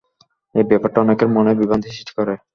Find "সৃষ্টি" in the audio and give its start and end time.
1.89-2.13